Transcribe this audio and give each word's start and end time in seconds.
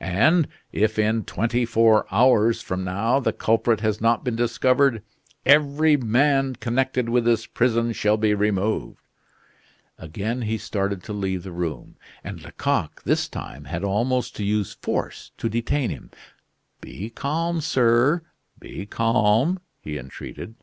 And 0.00 0.48
if, 0.72 0.98
in 0.98 1.22
twenty 1.22 1.64
four 1.64 2.06
hours 2.12 2.60
from 2.60 2.82
now, 2.82 3.20
the 3.20 3.32
culprit 3.32 3.82
has 3.82 4.00
not 4.00 4.24
been 4.24 4.34
discovered, 4.34 5.00
every 5.44 5.96
man 5.96 6.56
connected 6.56 7.08
with 7.08 7.24
this 7.24 7.46
prison 7.46 7.92
shall 7.92 8.16
be 8.16 8.34
removed." 8.34 8.98
Again 9.96 10.42
he 10.42 10.58
started 10.58 11.04
to 11.04 11.12
leave 11.12 11.44
the 11.44 11.52
room, 11.52 11.94
and 12.24 12.42
Lecoq, 12.42 13.00
this 13.04 13.28
time, 13.28 13.66
had 13.66 13.84
almost 13.84 14.34
to 14.34 14.44
use 14.44 14.72
force 14.74 15.30
to 15.38 15.48
detain 15.48 15.90
him. 15.90 16.10
"Be 16.80 17.08
calm, 17.08 17.60
sir; 17.60 18.22
be 18.58 18.86
calm," 18.86 19.60
he 19.80 19.98
entreated. 19.98 20.56